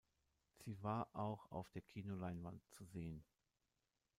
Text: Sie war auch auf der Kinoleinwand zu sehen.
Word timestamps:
Sie 0.57 0.81
war 0.81 1.09
auch 1.15 1.51
auf 1.51 1.69
der 1.69 1.83
Kinoleinwand 1.83 2.63
zu 2.71 2.83
sehen. 2.85 3.23